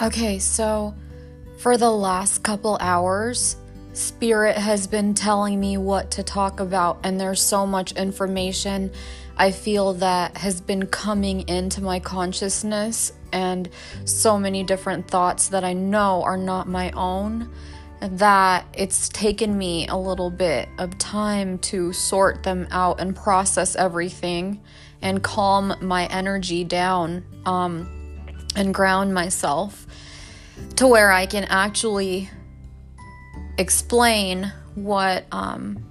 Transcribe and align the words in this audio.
Okay, 0.00 0.38
so 0.38 0.94
for 1.58 1.76
the 1.76 1.90
last 1.90 2.44
couple 2.44 2.78
hours, 2.80 3.56
Spirit 3.94 4.56
has 4.56 4.86
been 4.86 5.12
telling 5.12 5.58
me 5.58 5.76
what 5.76 6.12
to 6.12 6.22
talk 6.22 6.60
about, 6.60 7.00
and 7.02 7.20
there's 7.20 7.42
so 7.42 7.66
much 7.66 7.90
information 7.96 8.92
I 9.36 9.50
feel 9.50 9.94
that 9.94 10.36
has 10.36 10.60
been 10.60 10.86
coming 10.86 11.48
into 11.48 11.82
my 11.82 11.98
consciousness, 11.98 13.12
and 13.32 13.68
so 14.04 14.38
many 14.38 14.62
different 14.62 15.08
thoughts 15.08 15.48
that 15.48 15.64
I 15.64 15.72
know 15.72 16.22
are 16.22 16.36
not 16.36 16.68
my 16.68 16.92
own 16.92 17.50
that 18.00 18.66
it's 18.74 19.08
taken 19.08 19.58
me 19.58 19.88
a 19.88 19.96
little 19.96 20.30
bit 20.30 20.68
of 20.78 20.96
time 20.98 21.58
to 21.58 21.92
sort 21.92 22.44
them 22.44 22.68
out 22.70 23.00
and 23.00 23.16
process 23.16 23.74
everything 23.74 24.62
and 25.02 25.24
calm 25.24 25.74
my 25.80 26.06
energy 26.06 26.62
down 26.62 27.24
um, 27.44 27.88
and 28.54 28.72
ground 28.72 29.12
myself 29.12 29.87
to 30.76 30.86
where 30.86 31.10
I 31.10 31.26
can 31.26 31.44
actually 31.44 32.30
explain 33.58 34.52
what 34.74 35.26
um, 35.32 35.84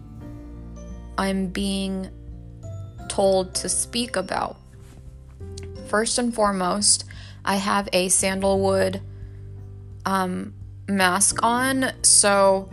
I'm 1.17 1.47
being 1.47 2.09
told 3.09 3.53
to 3.55 3.69
speak 3.69 4.15
about. 4.15 4.57
First 5.87 6.17
and 6.17 6.33
foremost, 6.33 7.05
I 7.43 7.55
have 7.55 7.89
a 7.93 8.09
sandalwood 8.09 9.01
um, 10.05 10.53
mask 10.87 11.43
on, 11.43 11.91
so 12.03 12.69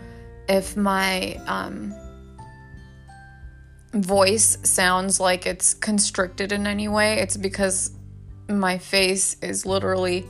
if 0.48 0.76
my 0.76 1.40
um, 1.46 1.94
voice 3.92 4.58
sounds 4.62 5.20
like 5.20 5.46
it's 5.46 5.74
constricted 5.74 6.52
in 6.52 6.66
any 6.66 6.88
way, 6.88 7.18
it's 7.20 7.36
because 7.36 7.92
my 8.48 8.78
face 8.78 9.36
is 9.40 9.64
literally 9.64 10.26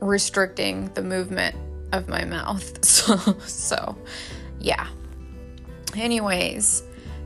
restricting 0.00 0.92
the 0.94 1.02
movement 1.02 1.56
of 1.92 2.08
my 2.08 2.24
mouth. 2.24 2.78
So, 3.00 3.16
so 3.46 3.96
yeah. 4.58 4.86
Anyways, 5.96 6.82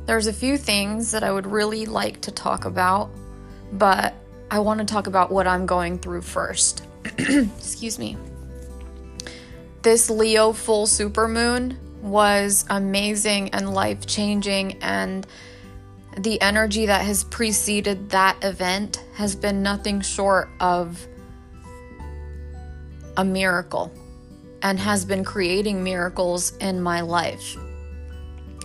there's 0.06 0.26
a 0.26 0.32
few 0.32 0.56
things 0.56 1.10
that 1.10 1.24
I 1.24 1.32
would 1.32 1.46
really 1.46 1.84
like 1.86 2.20
to 2.22 2.30
talk 2.30 2.64
about, 2.64 3.10
but 3.72 4.14
I 4.50 4.60
want 4.60 4.80
to 4.80 4.86
talk 4.86 5.06
about 5.06 5.32
what 5.32 5.46
I'm 5.46 5.66
going 5.66 5.98
through 5.98 6.22
first. 6.22 6.86
Excuse 7.18 7.98
me. 7.98 8.16
This 9.82 10.08
Leo 10.08 10.52
full 10.52 10.86
supermoon 10.86 11.76
was 12.00 12.64
amazing 12.70 13.50
and 13.50 13.74
life 13.74 14.06
changing, 14.06 14.82
and 14.82 15.26
the 16.18 16.40
energy 16.40 16.86
that 16.86 17.04
has 17.04 17.24
preceded 17.24 18.10
that 18.10 18.42
event 18.44 19.02
has 19.14 19.34
been 19.34 19.62
nothing 19.62 20.00
short 20.00 20.48
of 20.60 21.06
a 23.16 23.24
miracle 23.24 23.92
and 24.62 24.78
has 24.78 25.04
been 25.04 25.24
creating 25.24 25.84
miracles 25.84 26.56
in 26.56 26.80
my 26.80 27.00
life. 27.00 27.56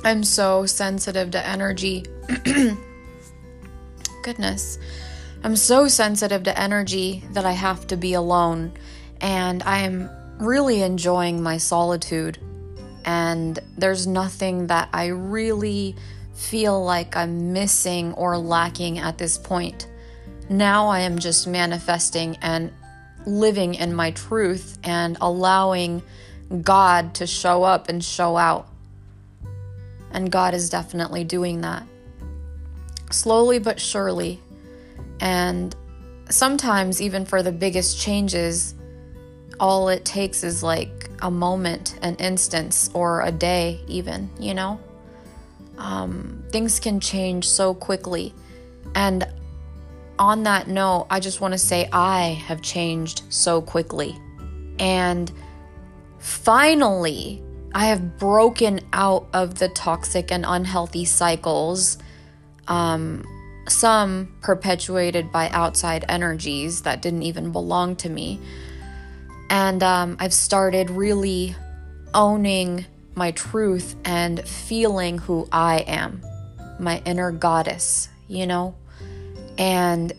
I'm 0.04 0.24
so 0.24 0.66
sensitive 0.66 1.32
to 1.32 1.46
energy. 1.46 2.06
Goodness. 4.24 4.80
I'm 5.44 5.56
so 5.56 5.88
sensitive 5.88 6.44
to 6.44 6.60
energy 6.60 7.24
that 7.32 7.46
I 7.46 7.52
have 7.52 7.88
to 7.88 7.98
be 7.98 8.14
alone. 8.14 8.74
And 9.22 9.62
I 9.64 9.80
am 9.80 10.10
really 10.40 10.82
enjoying 10.82 11.42
my 11.44 11.58
solitude. 11.58 12.40
And 13.04 13.60
there's 13.78 14.08
nothing 14.08 14.68
that 14.68 14.90
I 14.94 15.08
really 15.08 15.96
feel 16.34 16.82
like 16.84 17.18
I'm 17.18 17.52
missing 17.52 18.14
or 18.14 18.38
lacking 18.38 19.00
at 19.00 19.18
this 19.18 19.38
point. 19.38 19.88
Now 20.50 20.88
I 20.88 21.02
am 21.02 21.20
just 21.20 21.46
manifesting 21.46 22.38
and 22.42 22.72
living 23.26 23.76
in 23.76 23.94
my 23.94 24.12
truth 24.12 24.78
and 24.84 25.18
allowing 25.22 26.02
God 26.62 27.16
to 27.16 27.28
show 27.28 27.64
up 27.64 27.90
and 27.90 28.04
show 28.04 28.38
out. 28.38 28.68
And 30.12 30.32
God 30.32 30.54
is 30.54 30.70
definitely 30.70 31.24
doing 31.24 31.62
that. 31.62 31.84
Slowly 33.12 33.60
but 33.60 33.80
surely. 33.80 34.40
And 35.20 35.76
sometimes, 36.30 37.02
even 37.02 37.26
for 37.26 37.44
the 37.44 37.52
biggest 37.52 38.00
changes, 38.00 38.74
all 39.60 39.90
it 39.90 40.06
takes 40.06 40.44
is 40.44 40.64
like 40.64 41.10
a 41.22 41.30
moment, 41.30 42.00
an 42.02 42.16
instance, 42.16 42.90
or 42.94 43.22
a 43.22 43.32
day, 43.32 43.82
even, 43.88 44.30
you 44.40 44.54
know? 44.54 44.80
Um, 45.78 46.44
things 46.50 46.80
can 46.80 47.00
change 47.00 47.48
so 47.48 47.74
quickly. 47.74 48.34
And 48.96 49.28
on 50.20 50.44
that 50.44 50.68
note, 50.68 51.08
I 51.10 51.22
just 51.22 51.40
want 51.40 51.54
to 51.54 51.58
say 51.58 51.88
I 51.92 52.44
have 52.46 52.62
changed 52.62 53.24
so 53.30 53.62
quickly. 53.62 54.20
And 54.78 55.32
finally, 56.20 57.42
I 57.74 57.86
have 57.86 58.18
broken 58.18 58.82
out 58.92 59.28
of 59.34 59.58
the 59.58 59.70
toxic 59.70 60.32
and 60.32 60.46
unhealthy 60.46 61.06
cycles, 61.06 61.98
um, 62.68 63.24
some 63.68 64.36
perpetuated 64.42 65.32
by 65.32 65.50
outside 65.50 66.04
energies 66.10 66.82
that 66.82 67.02
didn't 67.02 67.24
even 67.24 67.52
belong 67.52 67.96
to 67.98 68.10
me. 68.10 68.40
And 69.50 69.82
um, 69.82 70.18
I've 70.20 70.34
started 70.34 70.90
really 70.90 71.56
owning 72.14 72.86
my 73.16 73.32
truth 73.32 73.96
and 74.04 74.46
feeling 74.48 75.18
who 75.18 75.48
I 75.52 75.80
am, 75.80 76.24
my 76.78 77.02
inner 77.06 77.32
goddess, 77.32 78.10
you 78.28 78.46
know? 78.46 78.76
And 79.60 80.14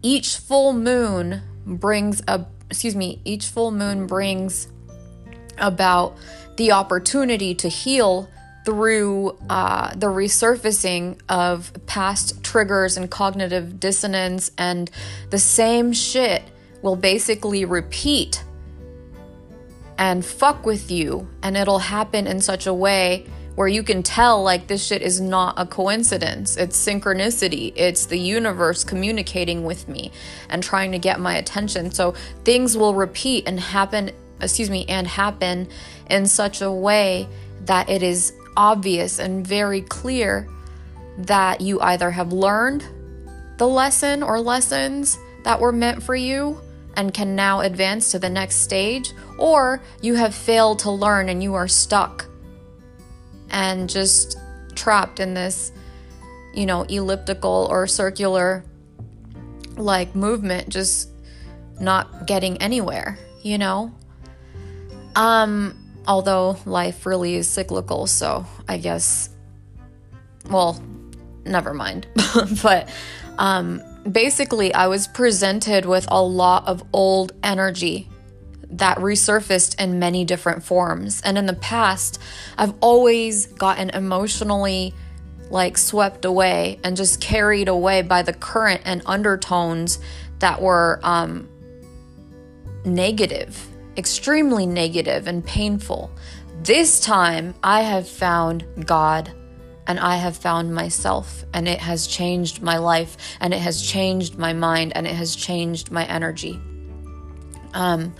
each 0.00 0.36
full 0.36 0.72
moon 0.72 1.42
brings 1.66 2.22
a, 2.28 2.46
excuse 2.70 2.96
me, 2.96 3.20
each 3.24 3.46
full 3.46 3.72
moon 3.72 4.06
brings 4.06 4.68
about 5.58 6.16
the 6.56 6.72
opportunity 6.72 7.54
to 7.56 7.68
heal 7.68 8.30
through 8.64 9.36
uh, 9.50 9.92
the 9.94 10.06
resurfacing 10.06 11.20
of 11.28 11.72
past 11.86 12.42
triggers 12.42 12.96
and 12.96 13.10
cognitive 13.10 13.78
dissonance, 13.78 14.50
and 14.56 14.90
the 15.30 15.38
same 15.38 15.92
shit 15.92 16.42
will 16.80 16.96
basically 16.96 17.64
repeat 17.64 18.42
and 19.98 20.24
fuck 20.24 20.64
with 20.64 20.90
you, 20.90 21.28
and 21.42 21.56
it'll 21.56 21.78
happen 21.78 22.26
in 22.26 22.40
such 22.40 22.66
a 22.66 22.74
way 22.74 23.26
where 23.54 23.68
you 23.68 23.82
can 23.82 24.02
tell 24.02 24.42
like 24.42 24.66
this 24.66 24.84
shit 24.84 25.02
is 25.02 25.20
not 25.20 25.54
a 25.56 25.66
coincidence. 25.66 26.56
It's 26.56 26.76
synchronicity. 26.76 27.72
It's 27.76 28.06
the 28.06 28.18
universe 28.18 28.84
communicating 28.84 29.64
with 29.64 29.88
me 29.88 30.10
and 30.48 30.62
trying 30.62 30.92
to 30.92 30.98
get 30.98 31.20
my 31.20 31.36
attention. 31.36 31.90
So 31.92 32.14
things 32.44 32.76
will 32.76 32.94
repeat 32.94 33.46
and 33.46 33.60
happen, 33.60 34.10
excuse 34.40 34.70
me, 34.70 34.84
and 34.88 35.06
happen 35.06 35.68
in 36.10 36.26
such 36.26 36.62
a 36.62 36.70
way 36.70 37.28
that 37.66 37.88
it 37.88 38.02
is 38.02 38.32
obvious 38.56 39.18
and 39.18 39.46
very 39.46 39.82
clear 39.82 40.48
that 41.18 41.60
you 41.60 41.80
either 41.80 42.10
have 42.10 42.32
learned 42.32 42.84
the 43.58 43.68
lesson 43.68 44.22
or 44.22 44.40
lessons 44.40 45.16
that 45.44 45.60
were 45.60 45.72
meant 45.72 46.02
for 46.02 46.16
you 46.16 46.60
and 46.96 47.14
can 47.14 47.36
now 47.36 47.60
advance 47.60 48.10
to 48.10 48.18
the 48.18 48.28
next 48.28 48.56
stage, 48.56 49.12
or 49.38 49.82
you 50.00 50.14
have 50.14 50.34
failed 50.34 50.78
to 50.80 50.90
learn 50.90 51.28
and 51.28 51.42
you 51.42 51.54
are 51.54 51.68
stuck 51.68 52.26
and 53.54 53.88
just 53.88 54.36
trapped 54.74 55.20
in 55.20 55.32
this, 55.32 55.72
you 56.52 56.66
know, 56.66 56.82
elliptical 56.82 57.68
or 57.70 57.86
circular 57.86 58.64
like 59.76 60.14
movement, 60.14 60.68
just 60.68 61.08
not 61.80 62.26
getting 62.26 62.60
anywhere, 62.60 63.16
you 63.42 63.56
know? 63.56 63.92
Um, 65.16 65.78
although 66.06 66.58
life 66.66 67.06
really 67.06 67.36
is 67.36 67.48
cyclical, 67.48 68.06
so 68.08 68.44
I 68.68 68.76
guess, 68.78 69.30
well, 70.50 70.82
never 71.44 71.72
mind. 71.72 72.08
but 72.62 72.88
um, 73.38 73.80
basically, 74.10 74.74
I 74.74 74.88
was 74.88 75.06
presented 75.06 75.86
with 75.86 76.06
a 76.10 76.20
lot 76.20 76.66
of 76.66 76.82
old 76.92 77.32
energy 77.44 78.08
that 78.78 78.98
resurfaced 78.98 79.80
in 79.80 79.98
many 79.98 80.24
different 80.24 80.62
forms. 80.62 81.20
And 81.22 81.38
in 81.38 81.46
the 81.46 81.54
past, 81.54 82.20
I've 82.58 82.74
always 82.80 83.46
gotten 83.46 83.90
emotionally 83.90 84.94
like 85.50 85.78
swept 85.78 86.24
away 86.24 86.80
and 86.82 86.96
just 86.96 87.20
carried 87.20 87.68
away 87.68 88.02
by 88.02 88.22
the 88.22 88.32
current 88.32 88.82
and 88.84 89.02
undertones 89.06 89.98
that 90.40 90.60
were 90.60 90.98
um, 91.02 91.48
negative, 92.84 93.66
extremely 93.96 94.66
negative 94.66 95.26
and 95.26 95.44
painful. 95.44 96.10
This 96.62 97.00
time, 97.00 97.54
I 97.62 97.82
have 97.82 98.08
found 98.08 98.64
God 98.86 99.30
and 99.86 100.00
I 100.00 100.16
have 100.16 100.36
found 100.36 100.74
myself, 100.74 101.44
and 101.52 101.68
it 101.68 101.78
has 101.78 102.06
changed 102.06 102.62
my 102.62 102.78
life, 102.78 103.18
and 103.38 103.52
it 103.52 103.60
has 103.60 103.82
changed 103.82 104.38
my 104.38 104.54
mind, 104.54 104.92
and 104.96 105.06
it 105.06 105.12
has 105.12 105.36
changed 105.36 105.90
my 105.90 106.06
energy. 106.06 106.58
Um, 107.74 108.14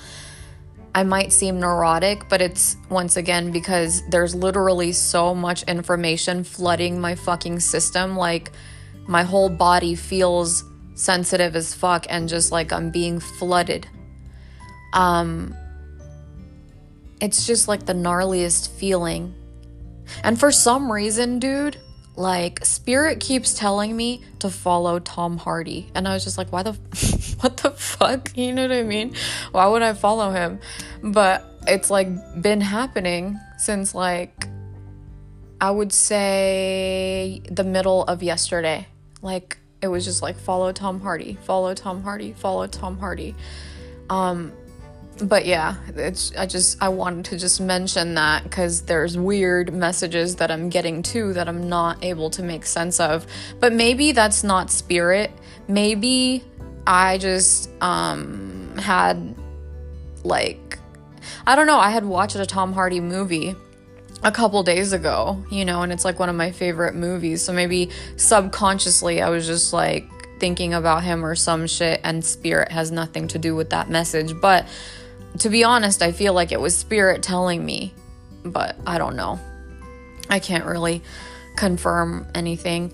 I 0.95 1.03
might 1.03 1.33
seem 1.33 1.59
neurotic, 1.59 2.29
but 2.29 2.41
it's 2.41 2.77
once 2.89 3.17
again 3.17 3.51
because 3.51 4.03
there's 4.11 4.35
literally 4.35 4.93
so 4.93 5.35
much 5.35 5.65
information 5.65 6.45
flooding 6.45 7.01
my 7.01 7.17
fucking 7.17 7.61
system. 7.61 8.17
Like, 8.17 8.53
my 9.07 9.23
whole 9.23 9.49
body 9.49 9.95
feels 9.95 10.65
sensitive 10.95 11.57
as 11.57 11.75
fuck 11.75 12.07
and 12.09 12.29
just 12.29 12.53
like 12.53 12.73
I'm 12.73 12.91
being 12.91 13.19
flooded. 13.19 13.87
Um, 14.93 15.55
it's 17.21 17.47
just 17.47 17.69
like 17.69 17.87
the 17.87 17.93
gnarliest 17.93 18.71
feeling. 18.79 19.35
And 20.23 20.39
for 20.39 20.53
some 20.53 20.93
reason, 20.93 21.39
dude, 21.39 21.79
like 22.17 22.65
spirit 22.65 23.19
keeps 23.21 23.55
telling 23.55 23.97
me 23.97 24.23
to 24.39 24.51
follow 24.51 24.99
Tom 24.99 25.37
Hardy. 25.37 25.91
And 25.95 26.07
I 26.07 26.15
was 26.15 26.25
just 26.25 26.39
like, 26.39 26.53
why 26.53 26.63
the 26.63 26.73
what 27.41 27.57
the 27.59 27.71
fuck? 27.71 28.37
You 28.37 28.53
know 28.53 28.63
what 28.63 28.73
I 28.73 28.83
mean? 28.83 29.15
Why 29.53 29.67
would 29.67 29.83
I 29.83 29.95
follow 29.95 30.31
him? 30.31 30.61
But 31.03 31.45
it's 31.67 31.91
like 31.91 32.09
been 32.41 32.61
happening 32.61 33.39
since 33.59 33.95
like 33.95 34.49
I 35.61 35.71
would 35.71 35.93
say 35.93 37.43
the 37.51 37.65
middle 37.65 38.05
of 38.05 38.23
yesterday. 38.23 38.87
Like 39.23 39.59
it 39.83 39.89
was 39.89 40.05
just 40.05 40.23
like 40.23 40.37
follow 40.37 40.73
Tom 40.73 41.01
Hardy, 41.01 41.39
follow 41.43 41.75
Tom 41.75 42.03
Hardy, 42.03 42.33
follow 42.33 42.67
Tom 42.67 42.99
Hardy. 42.99 43.35
Um 44.09 44.53
but 45.23 45.47
yeah, 45.47 45.77
it's 45.97 46.33
I 46.37 46.47
just 46.47 46.83
I 46.83 46.89
wanted 46.89 47.27
to 47.27 47.39
just 47.39 47.61
mention 47.61 48.15
that 48.15 48.51
cuz 48.51 48.83
there's 48.83 49.17
weird 49.17 49.73
messages 49.73 50.37
that 50.37 50.51
I'm 50.51 50.69
getting 50.69 51.03
too 51.03 51.33
that 51.35 51.49
I'm 51.49 51.69
not 51.69 52.05
able 52.05 52.31
to 52.31 52.43
make 52.43 52.67
sense 52.67 53.01
of. 53.01 53.27
But 53.61 53.73
maybe 53.73 54.13
that's 54.13 54.43
not 54.43 54.71
spirit. 54.71 55.31
Maybe 55.69 56.45
I 56.87 57.19
just 57.19 57.71
um 57.81 58.77
had 58.79 59.35
like 60.25 60.79
I 61.47 61.57
don't 61.57 61.67
know, 61.67 61.79
I 61.79 61.91
had 61.91 62.05
watched 62.05 62.37
a 62.37 62.47
Tom 62.47 62.73
Hardy 62.73 63.01
movie 63.01 63.55
a 64.23 64.33
couple 64.33 64.63
days 64.63 64.93
ago, 64.93 65.45
you 65.51 65.65
know, 65.65 65.83
and 65.83 65.93
it's 65.93 66.05
like 66.05 66.19
one 66.19 66.29
of 66.29 66.35
my 66.35 66.51
favorite 66.51 66.95
movies. 66.95 67.43
So 67.43 67.53
maybe 67.53 67.91
subconsciously 68.17 69.21
I 69.21 69.29
was 69.29 69.47
just 69.47 69.73
like 69.73 70.09
thinking 70.41 70.75
about 70.75 71.05
him 71.05 71.25
or 71.25 71.35
some 71.35 71.67
shit 71.67 72.01
and 72.03 72.25
spirit 72.25 72.73
has 72.73 72.91
nothing 72.91 73.29
to 73.29 73.39
do 73.39 73.55
with 73.55 73.71
that 73.71 73.89
message. 73.89 74.39
But 74.41 74.67
to 75.39 75.49
be 75.49 75.65
honest, 75.65 76.03
I 76.03 76.13
feel 76.13 76.33
like 76.33 76.53
it 76.53 76.61
was 76.61 76.77
spirit 76.77 77.23
telling 77.23 77.65
me, 77.65 77.95
but 78.45 78.77
I 78.87 78.99
don't 78.99 79.17
know. 79.17 79.41
I 80.29 80.39
can't 80.39 80.65
really 80.65 81.03
confirm 81.57 82.27
anything. 82.35 82.93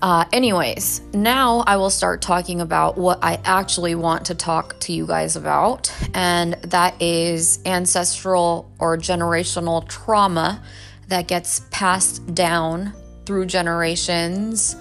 Uh, 0.00 0.24
anyways, 0.32 1.00
now 1.12 1.62
I 1.66 1.76
will 1.76 1.90
start 1.90 2.22
talking 2.22 2.60
about 2.60 2.98
what 2.98 3.20
I 3.22 3.40
actually 3.44 3.94
want 3.94 4.26
to 4.26 4.34
talk 4.34 4.78
to 4.80 4.92
you 4.92 5.06
guys 5.06 5.36
about, 5.36 5.92
and 6.12 6.54
that 6.54 7.00
is 7.00 7.60
ancestral 7.64 8.70
or 8.80 8.96
generational 8.96 9.86
trauma 9.88 10.60
that 11.06 11.28
gets 11.28 11.60
passed 11.70 12.34
down 12.34 12.92
through 13.26 13.46
generations, 13.46 14.74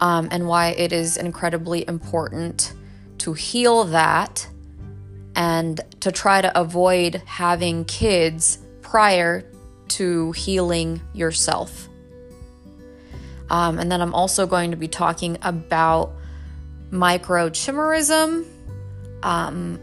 um, 0.00 0.28
and 0.32 0.48
why 0.48 0.70
it 0.70 0.92
is 0.92 1.16
incredibly 1.16 1.86
important 1.86 2.72
to 3.18 3.34
heal 3.34 3.84
that 3.84 4.48
and 5.38 5.80
to 6.00 6.10
try 6.10 6.42
to 6.42 6.60
avoid 6.60 7.22
having 7.24 7.84
kids 7.84 8.58
prior 8.82 9.48
to 9.86 10.32
healing 10.32 11.00
yourself. 11.14 11.88
Um, 13.48 13.78
and 13.78 13.90
then 13.90 14.02
I'm 14.02 14.14
also 14.14 14.48
going 14.48 14.72
to 14.72 14.76
be 14.76 14.88
talking 14.88 15.38
about 15.42 16.12
microchimerism. 16.90 18.46
Um, 19.22 19.80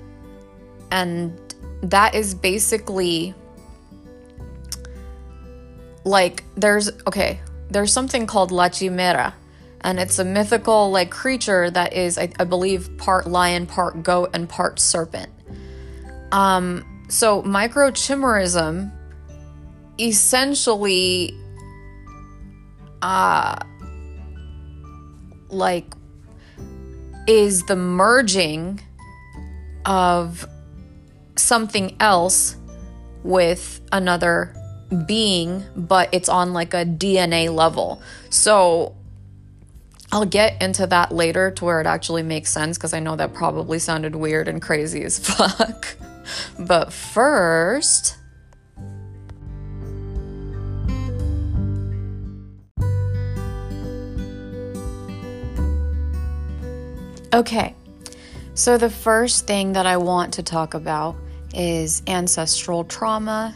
and 0.92 1.40
that 1.84 2.16
is 2.16 2.36
basically 2.36 3.34
like 6.04 6.44
there's 6.56 6.92
okay, 7.08 7.40
there's 7.70 7.94
something 7.94 8.28
called 8.28 8.52
La 8.52 8.68
Chimera, 8.68 9.34
and 9.82 10.02
it's 10.02 10.20
a 10.20 10.26
mythical 10.26 10.92
like 10.92 11.12
creature 11.12 11.72
that 11.72 11.94
is, 11.94 12.18
I, 12.18 12.30
I 12.38 12.44
believe, 12.44 12.98
part 12.98 13.26
lion, 13.26 13.66
part 13.66 14.04
goat, 14.04 14.32
and 14.34 14.50
part 14.50 14.80
serpent. 14.80 15.32
Um, 16.36 17.06
so 17.08 17.42
microchimerism 17.44 18.92
essentially 19.98 21.34
uh 23.02 23.56
like 25.48 25.86
is 27.26 27.64
the 27.68 27.78
merging 27.78 28.82
of 29.86 30.46
something 31.38 31.96
else 32.02 32.58
with 33.24 33.80
another 33.94 34.54
being, 35.08 35.64
but 35.76 36.10
it's 36.12 36.28
on 36.28 36.52
like 36.54 36.74
a 36.74 36.86
DNA 36.86 37.54
level. 37.54 38.02
So 38.30 38.96
I'll 40.12 40.26
get 40.26 40.62
into 40.62 40.86
that 40.88 41.12
later 41.12 41.52
to 41.52 41.66
where 41.66 41.80
it 41.80 41.88
actually 41.88 42.24
makes 42.24 42.52
sense 42.52 42.78
because 42.78 42.94
I 42.94 43.00
know 43.00 43.16
that 43.16 43.34
probably 43.34 43.80
sounded 43.80 44.16
weird 44.16 44.48
and 44.48 44.62
crazy 44.62 45.04
as 45.04 45.18
fuck. 45.36 45.96
But 46.60 46.92
first, 46.92 48.18
Okay, 57.36 57.76
so 58.54 58.78
the 58.78 58.90
first 58.90 59.46
thing 59.46 59.74
that 59.74 59.86
I 59.86 59.98
want 59.98 60.34
to 60.36 60.44
talk 60.44 60.74
about 60.74 61.18
is 61.54 62.02
ancestral 62.08 62.86
trauma 62.86 63.54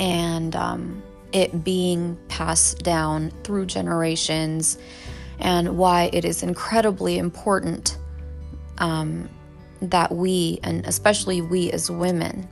and 0.00 0.56
um, 0.56 1.00
it 1.32 1.62
being 1.62 2.18
passed 2.26 2.82
down 2.82 3.30
through 3.44 3.66
generations, 3.66 4.78
and 5.38 5.78
why 5.78 6.10
it 6.12 6.24
is 6.24 6.42
incredibly 6.42 7.18
important 7.18 7.98
um, 8.78 9.28
that 9.80 10.12
we, 10.12 10.58
and 10.62 10.84
especially 10.86 11.40
we 11.40 11.70
as 11.72 11.90
women, 11.90 12.48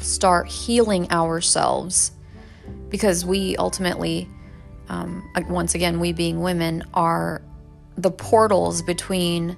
start 0.00 0.48
healing 0.48 1.10
ourselves 1.10 2.12
because 2.88 3.24
we 3.24 3.56
ultimately, 3.56 4.28
um, 4.88 5.28
once 5.48 5.74
again, 5.74 6.00
we 6.00 6.12
being 6.12 6.40
women, 6.40 6.84
are 6.94 7.42
the 7.96 8.10
portals 8.10 8.82
between 8.82 9.56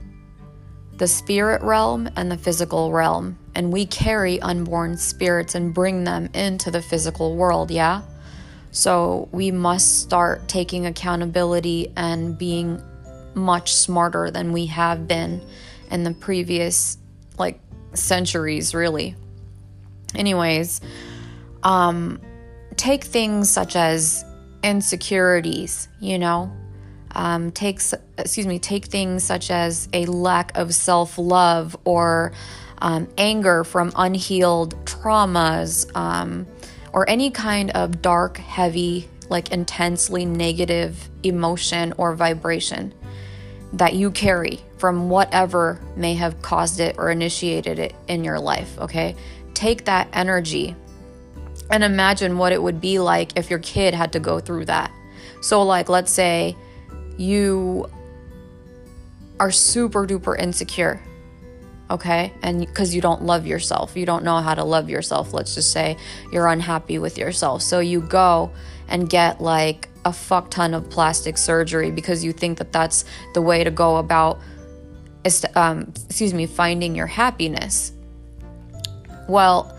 the 0.97 1.07
spirit 1.07 1.63
realm 1.63 2.09
and 2.17 2.31
the 2.31 2.37
physical 2.37 2.93
realm. 2.93 3.39
And 3.55 3.73
we 3.73 3.87
carry 3.87 4.41
unborn 4.41 4.97
spirits 4.97 5.55
and 5.55 5.75
bring 5.75 6.05
them 6.05 6.29
into 6.35 6.71
the 6.71 6.83
physical 6.83 7.37
world, 7.37 7.71
yeah? 7.71 8.03
So 8.71 9.29
we 9.33 9.51
must 9.51 10.01
start 10.01 10.49
taking 10.49 10.87
accountability 10.87 11.93
and 11.97 12.39
being 12.39 12.83
much 13.35 13.73
smarter 13.73 14.31
than 14.31 14.53
we 14.53 14.67
have 14.67 15.09
been 15.09 15.41
in 15.91 16.05
the 16.05 16.13
previous 16.13 16.99
like 17.39 17.61
centuries, 17.95 18.75
really. 18.75 19.17
Anyways, 20.15 20.81
um, 21.63 22.21
take 22.77 23.05
things 23.05 23.49
such 23.51 23.77
as 23.77 24.25
insecurities, 24.63 25.89
you 26.01 26.19
know, 26.19 26.53
um, 27.15 27.51
takes 27.51 27.95
excuse 28.19 28.47
me 28.47 28.59
take 28.59 28.87
things 28.87 29.25
such 29.25 29.51
as 29.51 29.89
a 29.93 30.07
lack 30.07 30.57
of 30.57 30.75
self-love 30.75 31.77
or 31.85 32.33
um, 32.79 33.09
anger 33.19 33.65
from 33.65 33.93
unhealed 33.97 34.75
traumas 34.85 35.95
um, 35.97 36.47
or 36.93 37.09
any 37.09 37.31
kind 37.31 37.71
of 37.73 38.01
dark 38.01 38.39
heavy 38.39 39.09
like 39.29 39.53
intensely 39.53 40.25
negative 40.25 41.09
emotion 41.23 41.93
or 41.97 42.15
vibration 42.15 42.93
that 43.73 43.95
you 43.95 44.11
carry 44.11 44.61
from 44.81 45.09
whatever 45.09 45.81
may 45.95 46.15
have 46.15 46.41
caused 46.43 46.81
it 46.81 46.97
or 46.99 47.11
initiated 47.11 47.79
it 47.79 47.95
in 48.09 48.25
your 48.25 48.41
life 48.41 48.77
okay 48.79 49.15
take 49.55 49.85
that 49.85 50.09
energy 50.13 50.75
and 51.71 51.85
imagine 51.85 52.39
what 52.39 52.53
it 52.53 52.61
would 52.61 52.81
be 52.81 52.99
like 52.99 53.37
if 53.37 53.51
your 53.51 53.61
kid 53.61 53.95
had 53.95 54.13
to 54.13 54.19
go 54.19 54.41
through 54.41 54.65
that 54.65 54.91
so 55.41 55.63
like 55.63 55.89
let's 55.89 56.11
say 56.11 56.57
you 57.17 57.89
are 59.41 59.51
super 59.51 60.07
duper 60.07 60.39
insecure, 60.39 61.03
okay? 61.91 62.33
And 62.43 62.61
because 62.61 62.95
you 62.95 63.01
don't 63.01 63.23
love 63.23 63.47
yourself, 63.47 63.97
you 63.97 64.05
don't 64.05 64.23
know 64.23 64.39
how 64.39 64.55
to 64.55 64.63
love 64.63 64.91
yourself. 64.91 65.33
Let's 65.33 65.55
just 65.55 65.73
say 65.73 65.97
you're 66.31 66.47
unhappy 66.47 66.99
with 66.99 67.17
yourself. 67.17 67.63
So 67.63 67.81
you 67.81 68.03
go 68.03 68.53
and 68.89 69.09
get 69.09 69.41
like 69.41 69.89
a 70.05 70.13
fuck 70.13 70.51
ton 70.51 70.75
of 70.75 70.91
plastic 70.91 71.39
surgery 71.39 71.91
because 71.91 72.23
you 72.23 72.33
think 72.33 72.59
that 72.59 72.71
that's 72.71 73.07
the 73.33 73.43
way 73.43 73.65
to 73.65 73.71
go 73.71 73.97
about, 73.97 74.41
um, 75.55 75.93
excuse 76.07 76.35
me, 76.35 76.47
finding 76.47 76.95
your 76.95 77.07
happiness. 77.07 77.93
Well, 79.29 79.77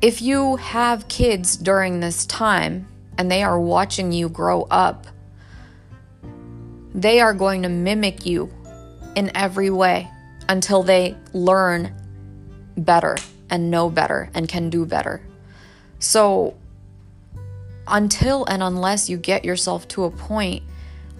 if 0.00 0.20
you 0.20 0.56
have 0.56 1.06
kids 1.08 1.56
during 1.56 2.00
this 2.00 2.26
time 2.26 2.88
and 3.16 3.30
they 3.30 3.42
are 3.42 3.60
watching 3.60 4.12
you 4.12 4.28
grow 4.28 4.62
up, 4.70 5.06
they 6.94 7.20
are 7.20 7.32
going 7.32 7.62
to 7.62 7.68
mimic 7.68 8.26
you 8.26 8.52
in 9.14 9.30
every 9.34 9.70
way 9.70 10.10
until 10.48 10.82
they 10.82 11.16
learn 11.32 11.94
better 12.76 13.16
and 13.48 13.70
know 13.70 13.88
better 13.88 14.30
and 14.34 14.48
can 14.48 14.70
do 14.70 14.84
better. 14.84 15.22
So, 15.98 16.56
until 17.86 18.44
and 18.46 18.62
unless 18.62 19.08
you 19.08 19.16
get 19.16 19.44
yourself 19.44 19.86
to 19.88 20.04
a 20.04 20.10
point 20.10 20.62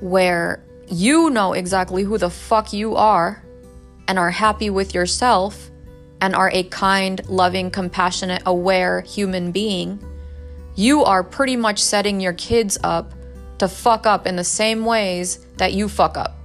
where 0.00 0.62
you 0.92 1.30
know 1.30 1.54
exactly 1.54 2.02
who 2.02 2.18
the 2.18 2.28
fuck 2.28 2.72
you 2.74 2.96
are 2.96 3.42
and 4.06 4.18
are 4.18 4.30
happy 4.30 4.68
with 4.68 4.94
yourself 4.94 5.70
and 6.20 6.34
are 6.34 6.50
a 6.52 6.64
kind, 6.64 7.26
loving, 7.28 7.70
compassionate, 7.70 8.42
aware 8.44 9.00
human 9.00 9.52
being, 9.52 9.98
you 10.74 11.02
are 11.02 11.24
pretty 11.24 11.56
much 11.56 11.78
setting 11.78 12.20
your 12.20 12.34
kids 12.34 12.76
up 12.84 13.14
to 13.58 13.68
fuck 13.68 14.06
up 14.06 14.26
in 14.26 14.36
the 14.36 14.44
same 14.44 14.84
ways 14.84 15.46
that 15.56 15.72
you 15.72 15.88
fuck 15.88 16.18
up. 16.18 16.36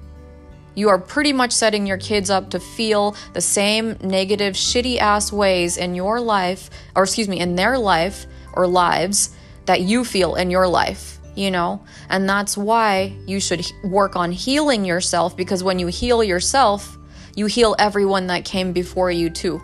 You 0.75 0.89
are 0.89 1.00
pretty 1.00 1.34
much 1.34 1.51
setting 1.51 1.86
your 1.86 1.98
kids 1.98 2.30
up 2.30 2.50
to 2.51 2.60
feel 2.60 3.18
the 3.34 3.42
same 3.42 3.98
negative, 4.01 4.54
shitty 4.54 4.98
ass 4.98 5.32
ways 5.32 5.75
in 5.75 5.94
your 5.94 6.22
life, 6.22 6.70
or 6.96 7.04
excuse 7.04 7.27
me, 7.27 7.39
in 7.39 7.56
their 7.56 7.77
life 7.77 8.27
or 8.54 8.66
lives 8.66 9.36
that 9.66 9.82
you 9.82 10.06
feel 10.06 10.36
in 10.36 10.50
your 10.51 10.68
life, 10.68 11.16
you 11.38 11.51
know? 11.51 11.82
And 12.10 12.27
that's 12.27 12.58
why 12.58 13.15
you 13.25 13.39
should 13.39 13.65
work 13.84 14.15
on 14.15 14.32
healing 14.32 14.84
yourself 14.84 15.38
because 15.38 15.63
when 15.63 15.79
you 15.79 15.88
heal 15.88 16.24
yourself, 16.24 16.98
you 17.36 17.46
heal 17.46 17.75
everyone 17.77 18.27
that 18.27 18.44
came 18.44 18.74
before 18.74 19.12
you 19.12 19.29
too, 19.29 19.62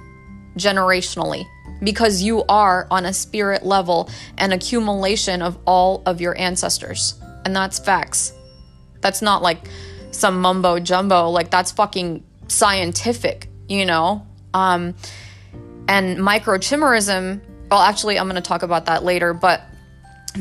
generationally, 0.56 1.44
because 1.82 2.22
you 2.22 2.44
are 2.44 2.88
on 2.92 3.06
a 3.06 3.14
spirit 3.14 3.66
level 3.66 4.10
an 4.38 4.52
accumulation 4.52 5.42
of 5.42 5.58
all 5.66 6.04
of 6.06 6.22
your 6.22 6.38
ancestors. 6.38 7.20
And 7.46 7.56
that's 7.56 7.80
facts. 7.80 8.34
That's 9.02 9.22
not 9.22 9.42
like 9.42 9.68
some 10.12 10.40
mumbo 10.40 10.80
jumbo, 10.80 11.30
like 11.30 11.50
that's 11.50 11.72
fucking 11.72 12.24
scientific, 12.48 13.50
you 13.68 13.86
know? 13.86 14.26
Um, 14.54 14.94
and 15.88 16.18
microchimerism, 16.20 17.42
well, 17.72 17.82
actually, 17.82 18.20
I'm 18.20 18.30
going 18.30 18.42
to 18.42 18.48
talk 18.48 18.62
about 18.62 18.86
that 18.86 19.04
later, 19.04 19.34
but 19.34 19.64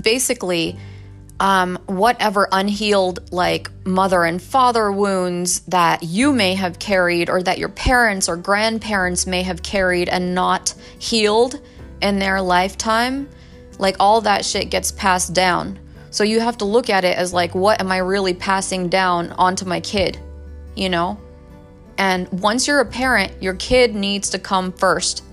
basically, 0.02 0.78
um, 1.42 1.76
whatever 1.86 2.48
unhealed 2.52 3.32
like 3.32 3.68
mother 3.84 4.22
and 4.22 4.40
father 4.40 4.92
wounds 4.92 5.60
that 5.62 6.04
you 6.04 6.32
may 6.32 6.54
have 6.54 6.78
carried 6.78 7.28
or 7.28 7.42
that 7.42 7.58
your 7.58 7.68
parents 7.68 8.28
or 8.28 8.36
grandparents 8.36 9.26
may 9.26 9.42
have 9.42 9.60
carried 9.60 10.08
and 10.08 10.36
not 10.36 10.72
healed 11.00 11.60
in 12.00 12.20
their 12.20 12.40
lifetime 12.40 13.28
like 13.78 13.96
all 13.98 14.20
that 14.20 14.44
shit 14.44 14.70
gets 14.70 14.92
passed 14.92 15.34
down. 15.34 15.76
So 16.10 16.22
you 16.22 16.38
have 16.38 16.58
to 16.58 16.64
look 16.64 16.88
at 16.88 17.04
it 17.04 17.18
as 17.18 17.32
like 17.32 17.56
what 17.56 17.80
am 17.80 17.90
i 17.90 17.98
really 17.98 18.34
passing 18.34 18.88
down 18.88 19.32
onto 19.32 19.64
my 19.64 19.80
kid 19.80 20.18
you 20.74 20.88
know? 20.88 21.18
And 21.98 22.28
once 22.40 22.68
you're 22.68 22.80
a 22.80 22.86
parent 22.86 23.42
your 23.42 23.54
kid 23.54 23.96
needs 23.96 24.30
to 24.30 24.38
come 24.38 24.70
first 24.72 25.24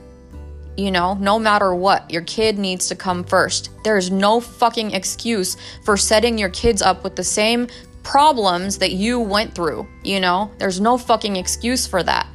you 0.80 0.92
know, 0.92 1.14
no 1.16 1.38
matter 1.38 1.76
what, 1.76 2.10
your 2.10 2.22
kid 2.24 2.58
needs 2.58 2.88
to 2.88 2.96
come 2.96 3.24
first. 3.24 3.70
There 3.84 3.98
is 3.98 4.10
no 4.10 4.40
fucking 4.40 4.92
excuse 4.92 5.58
for 5.84 5.98
setting 5.98 6.38
your 6.38 6.50
kids 6.50 6.82
up 6.82 7.04
with 7.04 7.16
the 7.16 7.24
same 7.24 7.68
problems 8.04 8.78
that 8.78 8.94
you 8.94 9.20
went 9.20 9.54
through, 9.54 9.88
you 10.04 10.20
know? 10.20 10.52
There's 10.58 10.80
no 10.80 10.98
fucking 10.98 11.36
excuse 11.36 11.86
for 11.86 12.02
that. 12.04 12.28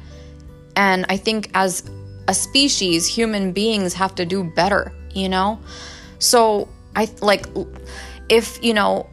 And 0.75 1.05
I 1.09 1.17
think 1.17 1.49
as 1.53 1.89
a 2.27 2.33
species, 2.33 3.07
human 3.07 3.51
beings 3.51 3.93
have 3.95 4.15
to 4.15 4.25
do 4.25 4.43
better, 4.43 4.93
you 5.13 5.27
know? 5.27 5.59
So 6.19 6.69
I 6.95 7.09
like 7.21 7.47
if, 8.29 8.63
you 8.63 8.73
know, 8.73 9.09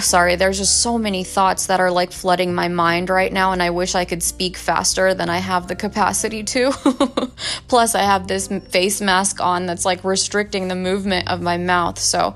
sorry, 0.00 0.36
there's 0.36 0.58
just 0.58 0.82
so 0.82 0.98
many 0.98 1.24
thoughts 1.24 1.66
that 1.66 1.80
are 1.80 1.90
like 1.90 2.12
flooding 2.12 2.54
my 2.54 2.68
mind 2.68 3.10
right 3.10 3.32
now, 3.32 3.52
and 3.52 3.62
I 3.62 3.70
wish 3.70 3.94
I 3.94 4.04
could 4.04 4.22
speak 4.22 4.56
faster 4.56 5.14
than 5.14 5.28
I 5.28 5.38
have 5.38 5.68
the 5.68 5.76
capacity 5.76 6.42
to. 6.44 6.70
Plus, 7.68 7.94
I 7.94 8.02
have 8.02 8.26
this 8.26 8.48
face 8.48 9.00
mask 9.00 9.40
on 9.40 9.66
that's 9.66 9.84
like 9.84 10.04
restricting 10.04 10.68
the 10.68 10.74
movement 10.74 11.28
of 11.28 11.40
my 11.40 11.56
mouth, 11.56 11.98
so 11.98 12.34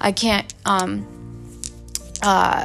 I 0.00 0.12
can't, 0.12 0.52
um, 0.64 1.06
uh, 2.22 2.64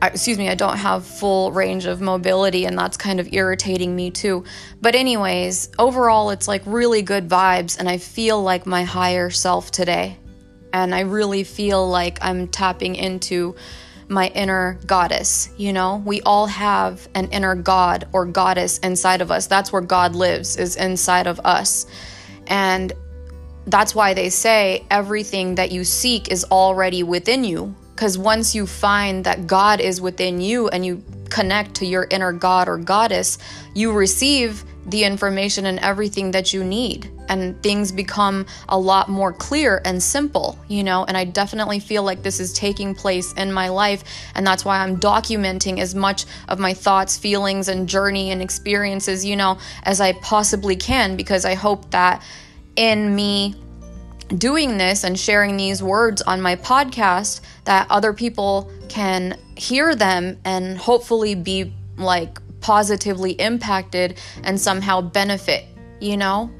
I, 0.00 0.06
excuse 0.06 0.38
me, 0.38 0.48
I 0.48 0.54
don't 0.54 0.76
have 0.76 1.04
full 1.04 1.50
range 1.52 1.86
of 1.86 2.00
mobility, 2.00 2.64
and 2.64 2.78
that's 2.78 2.96
kind 2.96 3.18
of 3.18 3.32
irritating 3.32 3.96
me 3.96 4.10
too. 4.10 4.44
But, 4.80 4.94
anyways, 4.94 5.70
overall, 5.78 6.30
it's 6.30 6.46
like 6.46 6.62
really 6.66 7.02
good 7.02 7.28
vibes, 7.28 7.78
and 7.78 7.88
I 7.88 7.98
feel 7.98 8.40
like 8.40 8.66
my 8.66 8.84
higher 8.84 9.30
self 9.30 9.70
today 9.70 10.18
and 10.72 10.94
I 10.94 11.00
really 11.00 11.44
feel 11.44 11.88
like 11.88 12.18
I'm 12.22 12.48
tapping 12.48 12.94
into 12.94 13.54
my 14.08 14.28
inner 14.28 14.78
goddess. 14.86 15.50
You 15.56 15.72
know, 15.72 16.02
we 16.04 16.20
all 16.22 16.46
have 16.46 17.08
an 17.14 17.28
inner 17.30 17.54
god 17.54 18.08
or 18.12 18.24
goddess 18.26 18.78
inside 18.78 19.20
of 19.20 19.30
us. 19.30 19.46
That's 19.46 19.72
where 19.72 19.82
God 19.82 20.14
lives, 20.14 20.56
is 20.56 20.76
inside 20.76 21.26
of 21.26 21.40
us. 21.40 21.86
And 22.46 22.92
that's 23.66 23.94
why 23.94 24.14
they 24.14 24.30
say 24.30 24.84
everything 24.90 25.56
that 25.56 25.70
you 25.70 25.84
seek 25.84 26.30
is 26.32 26.44
already 26.44 27.02
within 27.02 27.44
you. 27.44 27.74
Because 27.94 28.16
once 28.16 28.54
you 28.54 28.66
find 28.66 29.24
that 29.24 29.46
God 29.46 29.80
is 29.80 30.00
within 30.00 30.40
you 30.40 30.68
and 30.68 30.86
you 30.86 31.02
connect 31.30 31.74
to 31.76 31.86
your 31.86 32.06
inner 32.10 32.32
god 32.32 32.68
or 32.68 32.78
goddess, 32.78 33.38
you 33.74 33.92
receive 33.92 34.64
the 34.88 35.04
information 35.04 35.66
and 35.66 35.78
everything 35.80 36.30
that 36.30 36.52
you 36.52 36.64
need 36.64 37.10
and 37.28 37.62
things 37.62 37.92
become 37.92 38.46
a 38.68 38.78
lot 38.78 39.08
more 39.08 39.32
clear 39.32 39.82
and 39.84 40.02
simple, 40.02 40.58
you 40.68 40.82
know. 40.82 41.04
And 41.04 41.16
I 41.16 41.24
definitely 41.24 41.78
feel 41.78 42.02
like 42.02 42.22
this 42.22 42.40
is 42.40 42.52
taking 42.52 42.94
place 42.94 43.32
in 43.34 43.52
my 43.52 43.68
life, 43.68 44.02
and 44.34 44.46
that's 44.46 44.64
why 44.64 44.78
I'm 44.78 44.98
documenting 44.98 45.78
as 45.78 45.94
much 45.94 46.24
of 46.48 46.58
my 46.58 46.72
thoughts, 46.72 47.16
feelings, 47.16 47.68
and 47.68 47.88
journey 47.88 48.30
and 48.30 48.40
experiences, 48.40 49.24
you 49.24 49.36
know, 49.36 49.58
as 49.82 50.00
I 50.00 50.12
possibly 50.14 50.76
can 50.76 51.16
because 51.16 51.44
I 51.44 51.54
hope 51.54 51.90
that 51.90 52.22
in 52.76 53.14
me 53.14 53.54
doing 54.36 54.76
this 54.76 55.04
and 55.04 55.18
sharing 55.18 55.56
these 55.56 55.82
words 55.82 56.20
on 56.22 56.40
my 56.40 56.56
podcast 56.56 57.40
that 57.64 57.86
other 57.90 58.12
people 58.12 58.70
can 58.88 59.38
hear 59.56 59.94
them 59.94 60.38
and 60.44 60.76
hopefully 60.76 61.34
be 61.34 61.72
like 61.96 62.38
positively 62.60 63.32
impacted 63.32 64.18
and 64.42 64.60
somehow 64.60 65.00
benefit, 65.00 65.64
you 66.00 66.16
know? 66.16 66.50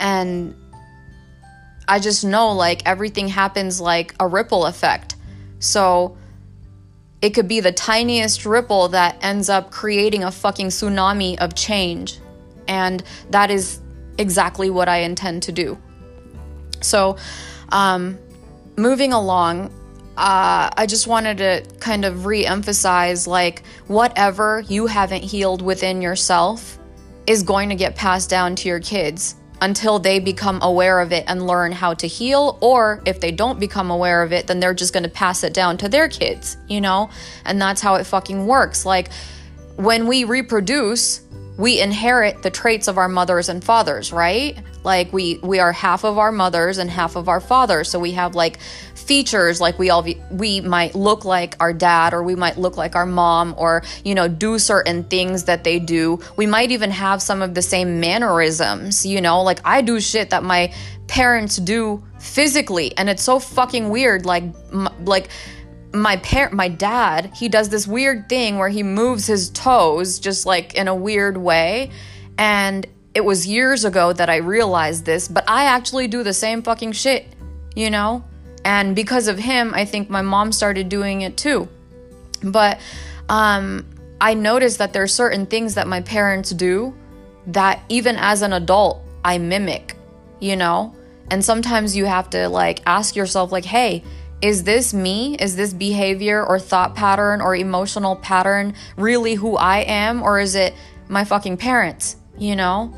And 0.00 0.54
I 1.86 1.98
just 1.98 2.24
know 2.24 2.52
like 2.52 2.82
everything 2.86 3.28
happens 3.28 3.80
like 3.80 4.14
a 4.18 4.26
ripple 4.26 4.66
effect. 4.66 5.16
So 5.58 6.16
it 7.22 7.30
could 7.30 7.48
be 7.48 7.60
the 7.60 7.72
tiniest 7.72 8.44
ripple 8.44 8.88
that 8.88 9.16
ends 9.22 9.48
up 9.48 9.70
creating 9.70 10.24
a 10.24 10.30
fucking 10.30 10.68
tsunami 10.68 11.38
of 11.38 11.54
change. 11.54 12.18
And 12.68 13.02
that 13.30 13.50
is 13.50 13.80
exactly 14.18 14.70
what 14.70 14.88
I 14.88 14.98
intend 14.98 15.42
to 15.44 15.52
do. 15.52 15.78
So, 16.80 17.16
um, 17.70 18.18
moving 18.76 19.12
along, 19.12 19.72
uh, 20.16 20.70
I 20.76 20.86
just 20.86 21.06
wanted 21.06 21.38
to 21.38 21.64
kind 21.80 22.04
of 22.04 22.26
re 22.26 22.46
emphasize 22.46 23.26
like, 23.26 23.64
whatever 23.88 24.62
you 24.68 24.86
haven't 24.86 25.22
healed 25.22 25.60
within 25.60 26.00
yourself 26.00 26.78
is 27.26 27.42
going 27.42 27.68
to 27.70 27.74
get 27.74 27.96
passed 27.96 28.30
down 28.30 28.54
to 28.56 28.68
your 28.68 28.80
kids 28.80 29.36
until 29.60 29.98
they 29.98 30.20
become 30.20 30.58
aware 30.62 31.00
of 31.00 31.12
it 31.12 31.24
and 31.26 31.46
learn 31.46 31.72
how 31.72 31.94
to 31.94 32.06
heal. 32.06 32.58
Or 32.60 33.02
if 33.06 33.18
they 33.18 33.32
don't 33.32 33.58
become 33.58 33.90
aware 33.90 34.22
of 34.22 34.32
it, 34.32 34.46
then 34.46 34.60
they're 34.60 34.74
just 34.74 34.92
going 34.92 35.04
to 35.04 35.08
pass 35.08 35.42
it 35.42 35.54
down 35.54 35.78
to 35.78 35.88
their 35.88 36.08
kids, 36.08 36.58
you 36.68 36.80
know? 36.80 37.10
And 37.44 37.60
that's 37.60 37.80
how 37.80 37.94
it 37.96 38.04
fucking 38.04 38.46
works. 38.46 38.84
Like, 38.84 39.10
when 39.76 40.06
we 40.06 40.24
reproduce, 40.24 41.22
we 41.56 41.80
inherit 41.80 42.42
the 42.42 42.50
traits 42.50 42.88
of 42.88 42.98
our 42.98 43.08
mothers 43.08 43.48
and 43.48 43.64
fathers, 43.64 44.12
right? 44.12 44.58
Like 44.84 45.12
we 45.12 45.38
we 45.42 45.58
are 45.58 45.72
half 45.72 46.04
of 46.04 46.18
our 46.18 46.30
mothers 46.30 46.78
and 46.78 46.90
half 46.90 47.16
of 47.16 47.28
our 47.28 47.40
fathers. 47.40 47.88
So 47.88 47.98
we 47.98 48.12
have 48.12 48.34
like 48.34 48.60
features 48.94 49.60
like 49.60 49.78
we 49.78 49.90
all 49.90 50.06
we 50.30 50.60
might 50.60 50.94
look 50.94 51.24
like 51.24 51.56
our 51.60 51.72
dad 51.72 52.14
or 52.14 52.22
we 52.22 52.34
might 52.34 52.58
look 52.58 52.76
like 52.76 52.94
our 52.94 53.06
mom 53.06 53.54
or 53.58 53.82
you 54.04 54.14
know 54.14 54.28
do 54.28 54.58
certain 54.58 55.04
things 55.04 55.44
that 55.44 55.64
they 55.64 55.78
do. 55.78 56.20
We 56.36 56.46
might 56.46 56.70
even 56.70 56.90
have 56.90 57.22
some 57.22 57.42
of 57.42 57.54
the 57.54 57.62
same 57.62 57.98
mannerisms, 57.98 59.06
you 59.06 59.20
know? 59.20 59.42
Like 59.42 59.60
I 59.64 59.80
do 59.80 60.00
shit 60.00 60.30
that 60.30 60.42
my 60.42 60.72
parents 61.06 61.56
do 61.56 62.02
physically 62.18 62.96
and 62.96 63.10
it's 63.10 63.22
so 63.22 63.38
fucking 63.38 63.90
weird 63.90 64.24
like 64.24 64.44
like 65.00 65.28
my 65.92 66.16
parent 66.16 66.54
my 66.54 66.66
dad 66.66 67.30
he 67.36 67.48
does 67.48 67.68
this 67.68 67.86
weird 67.86 68.26
thing 68.28 68.56
where 68.58 68.70
he 68.70 68.82
moves 68.82 69.26
his 69.26 69.50
toes 69.50 70.18
just 70.18 70.46
like 70.46 70.74
in 70.74 70.88
a 70.88 70.94
weird 70.94 71.36
way 71.36 71.90
and 72.38 72.86
it 73.14 73.24
was 73.24 73.46
years 73.46 73.84
ago 73.84 74.12
that 74.12 74.28
I 74.28 74.36
realized 74.36 75.04
this 75.04 75.28
but 75.28 75.44
I 75.48 75.64
actually 75.64 76.08
do 76.08 76.22
the 76.22 76.32
same 76.32 76.62
fucking 76.62 76.92
shit 76.92 77.26
you 77.74 77.90
know 77.90 78.24
and 78.64 78.96
because 78.96 79.28
of 79.28 79.38
him 79.38 79.72
I 79.74 79.84
think 79.84 80.10
my 80.10 80.22
mom 80.22 80.52
started 80.52 80.88
doing 80.88 81.22
it 81.22 81.36
too 81.36 81.68
but 82.42 82.80
um 83.28 83.86
I 84.20 84.34
noticed 84.34 84.78
that 84.78 84.92
there's 84.92 85.12
certain 85.12 85.46
things 85.46 85.74
that 85.74 85.86
my 85.86 86.00
parents 86.00 86.50
do 86.50 86.94
that 87.48 87.82
even 87.88 88.16
as 88.16 88.42
an 88.42 88.52
adult 88.52 89.02
I 89.24 89.38
mimic 89.38 89.96
you 90.40 90.56
know 90.56 90.94
and 91.30 91.44
sometimes 91.44 91.96
you 91.96 92.04
have 92.04 92.30
to 92.30 92.48
like 92.48 92.80
ask 92.86 93.16
yourself 93.16 93.52
like 93.52 93.64
hey 93.64 94.02
is 94.44 94.64
this 94.64 94.92
me? 94.92 95.36
Is 95.36 95.56
this 95.56 95.72
behavior 95.72 96.44
or 96.44 96.58
thought 96.58 96.94
pattern 96.94 97.40
or 97.40 97.56
emotional 97.56 98.14
pattern 98.16 98.74
really 98.98 99.36
who 99.36 99.56
I 99.56 99.78
am? 99.78 100.22
Or 100.22 100.38
is 100.38 100.54
it 100.54 100.74
my 101.08 101.24
fucking 101.24 101.56
parents? 101.56 102.16
You 102.36 102.54
know? 102.54 102.94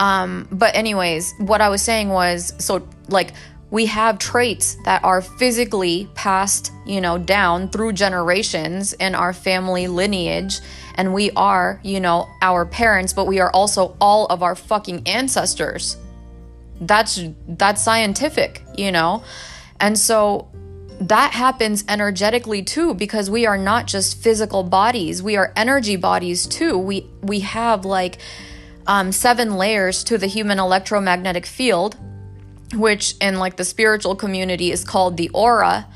Um, 0.00 0.48
but, 0.52 0.74
anyways, 0.74 1.34
what 1.38 1.60
I 1.60 1.68
was 1.68 1.82
saying 1.82 2.08
was 2.08 2.54
so, 2.58 2.86
like, 3.08 3.32
we 3.70 3.86
have 3.86 4.18
traits 4.18 4.76
that 4.84 5.04
are 5.04 5.20
physically 5.20 6.08
passed, 6.14 6.72
you 6.86 7.00
know, 7.00 7.18
down 7.18 7.68
through 7.68 7.92
generations 7.92 8.94
in 8.94 9.14
our 9.14 9.32
family 9.32 9.86
lineage. 9.88 10.60
And 10.94 11.12
we 11.12 11.30
are, 11.32 11.80
you 11.82 12.00
know, 12.00 12.26
our 12.40 12.64
parents, 12.64 13.12
but 13.12 13.26
we 13.26 13.40
are 13.40 13.50
also 13.50 13.96
all 14.00 14.26
of 14.26 14.42
our 14.42 14.54
fucking 14.54 15.06
ancestors. 15.06 15.96
That's 16.80 17.20
that's 17.46 17.82
scientific, 17.82 18.62
you 18.76 18.90
know? 18.90 19.22
And 19.80 19.98
so 19.98 20.48
that 21.00 21.32
happens 21.32 21.84
energetically 21.88 22.62
too 22.62 22.94
because 22.94 23.30
we 23.30 23.46
are 23.46 23.58
not 23.58 23.86
just 23.86 24.20
physical 24.20 24.64
bodies 24.64 25.22
we 25.22 25.36
are 25.36 25.52
energy 25.54 25.94
bodies 25.94 26.44
too 26.44 26.76
we 26.76 27.06
we 27.22 27.38
have 27.38 27.84
like 27.84 28.18
um, 28.88 29.12
seven 29.12 29.54
layers 29.54 30.02
to 30.04 30.18
the 30.18 30.26
human 30.26 30.58
electromagnetic 30.58 31.46
field 31.46 31.96
which 32.74 33.14
in 33.20 33.38
like 33.38 33.56
the 33.56 33.64
spiritual 33.64 34.14
community 34.14 34.70
is 34.70 34.84
called 34.84 35.16
the 35.16 35.28
aura. 35.30 35.86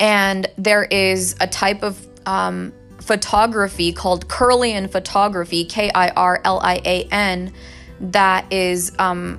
And 0.00 0.46
there 0.56 0.84
is 0.84 1.36
a 1.40 1.46
type 1.46 1.82
of 1.82 2.04
um, 2.26 2.72
photography 3.00 3.92
called 3.92 4.28
Kirlian 4.28 4.90
photography, 4.90 5.64
K 5.64 5.90
I 5.94 6.10
R 6.10 6.40
L 6.44 6.60
I 6.60 6.80
A 6.84 7.04
N, 7.10 7.52
that 8.00 8.52
is 8.52 8.92
um, 8.98 9.38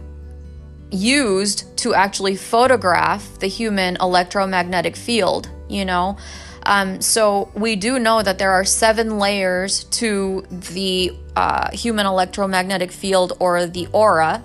used 0.92 1.78
to 1.78 1.94
actually 1.94 2.36
photograph 2.36 3.40
the 3.40 3.48
human 3.48 3.96
electromagnetic 3.98 4.96
field, 4.96 5.50
you 5.70 5.86
know. 5.86 6.18
Um, 6.64 7.00
so 7.02 7.52
we 7.56 7.78
do 7.78 8.00
know 8.00 8.22
that 8.22 8.38
there 8.38 8.52
are 8.52 8.66
seven 8.66 9.18
layers 9.18 9.86
to 9.86 10.46
the 10.50 11.14
uh, 11.40 11.72
human 11.72 12.06
electromagnetic 12.06 12.92
field 12.92 13.32
or 13.40 13.66
the 13.66 13.88
aura. 13.94 14.44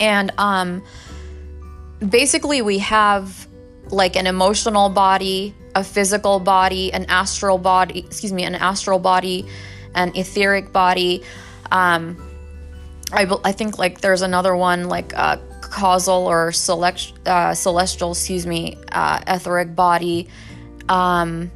And 0.00 0.32
um, 0.38 0.82
basically 2.00 2.62
we 2.62 2.78
have 2.78 3.46
like 3.90 4.16
an 4.16 4.26
emotional 4.26 4.88
body, 4.88 5.54
a 5.76 5.84
physical 5.84 6.40
body, 6.40 6.92
an 6.92 7.04
astral 7.04 7.58
body, 7.58 8.00
excuse 8.00 8.32
me, 8.32 8.42
an 8.42 8.56
astral 8.56 8.98
body, 8.98 9.46
an 9.94 10.10
etheric 10.16 10.72
body. 10.72 11.22
Um, 11.70 12.20
I, 13.12 13.32
I 13.44 13.52
think 13.52 13.78
like 13.78 14.00
there's 14.00 14.22
another 14.22 14.56
one 14.56 14.88
like 14.88 15.12
a 15.12 15.40
causal 15.60 16.26
or 16.26 16.50
select, 16.50 17.12
uh, 17.24 17.54
celestial, 17.54 18.10
excuse 18.10 18.46
me, 18.48 18.78
uh, 18.90 19.20
etheric 19.28 19.76
body, 19.76 20.26
um, 20.88 21.52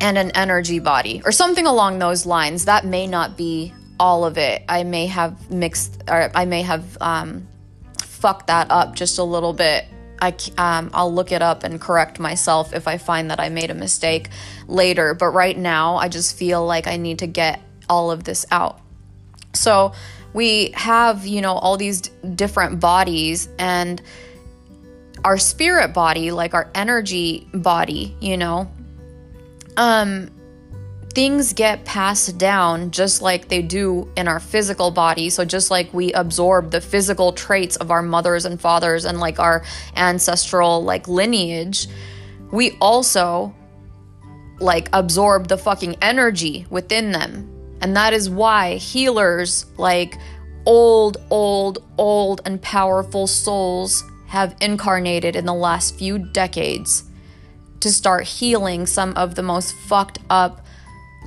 and 0.00 0.18
an 0.18 0.30
energy 0.32 0.78
body 0.78 1.22
or 1.24 1.32
something 1.32 1.66
along 1.66 1.98
those 1.98 2.26
lines. 2.26 2.66
That 2.66 2.84
may 2.84 3.06
not 3.06 3.36
be 3.36 3.72
all 3.98 4.24
of 4.24 4.38
it. 4.38 4.62
I 4.68 4.84
may 4.84 5.06
have 5.06 5.50
mixed 5.50 6.02
or 6.08 6.30
I 6.34 6.44
may 6.44 6.62
have 6.62 6.98
um, 7.00 7.48
fuck 8.16 8.46
that 8.48 8.70
up 8.70 8.96
just 8.96 9.18
a 9.18 9.22
little 9.22 9.52
bit, 9.52 9.84
I, 10.20 10.34
um, 10.56 10.90
I'll 10.94 11.12
look 11.12 11.32
it 11.32 11.42
up 11.42 11.62
and 11.62 11.80
correct 11.80 12.18
myself 12.18 12.72
if 12.72 12.88
I 12.88 12.98
find 12.98 13.30
that 13.30 13.38
I 13.38 13.50
made 13.50 13.70
a 13.70 13.74
mistake 13.74 14.30
later. 14.66 15.14
But 15.14 15.28
right 15.28 15.56
now, 15.56 15.96
I 15.96 16.08
just 16.08 16.36
feel 16.36 16.64
like 16.66 16.86
I 16.86 16.96
need 16.96 17.20
to 17.20 17.26
get 17.26 17.60
all 17.88 18.10
of 18.10 18.24
this 18.24 18.46
out. 18.50 18.80
So 19.52 19.92
we 20.32 20.72
have, 20.72 21.26
you 21.26 21.40
know, 21.40 21.52
all 21.52 21.76
these 21.76 22.02
d- 22.02 22.10
different 22.34 22.80
bodies 22.80 23.48
and 23.58 24.00
our 25.24 25.38
spirit 25.38 25.92
body, 25.92 26.30
like 26.30 26.54
our 26.54 26.70
energy 26.74 27.46
body, 27.52 28.16
you 28.20 28.36
know, 28.36 28.70
um, 29.76 30.30
things 31.16 31.54
get 31.54 31.82
passed 31.86 32.36
down 32.36 32.90
just 32.90 33.22
like 33.22 33.48
they 33.48 33.62
do 33.62 34.06
in 34.18 34.28
our 34.28 34.38
physical 34.38 34.90
body. 34.90 35.30
So, 35.30 35.46
just 35.46 35.70
like 35.70 35.92
we 35.94 36.12
absorb 36.12 36.70
the 36.70 36.80
physical 36.80 37.32
traits 37.32 37.76
of 37.76 37.90
our 37.90 38.02
mothers 38.02 38.44
and 38.44 38.60
fathers 38.60 39.06
and 39.06 39.18
like 39.18 39.38
our 39.38 39.64
ancestral 39.96 40.84
like 40.84 41.08
lineage, 41.08 41.88
we 42.52 42.76
also 42.80 43.54
like 44.60 44.90
absorb 44.92 45.48
the 45.48 45.56
fucking 45.56 45.96
energy 46.02 46.66
within 46.68 47.12
them. 47.12 47.50
And 47.80 47.96
that 47.96 48.12
is 48.12 48.28
why 48.28 48.74
healers 48.74 49.64
like 49.78 50.18
old, 50.66 51.16
old, 51.30 51.78
old, 51.96 52.42
and 52.44 52.60
powerful 52.60 53.26
souls 53.26 54.04
have 54.26 54.54
incarnated 54.60 55.34
in 55.34 55.46
the 55.46 55.54
last 55.54 55.96
few 55.96 56.18
decades 56.18 57.05
to 57.86 57.92
start 57.92 58.24
healing 58.24 58.84
some 58.84 59.12
of 59.14 59.36
the 59.36 59.42
most 59.44 59.72
fucked 59.72 60.18
up 60.28 60.66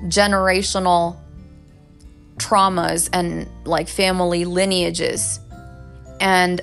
generational 0.07 1.15
traumas 2.35 3.09
and 3.13 3.47
like 3.63 3.87
family 3.87 4.43
lineages. 4.43 5.39
And 6.19 6.59